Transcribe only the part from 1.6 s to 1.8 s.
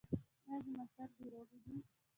دي؟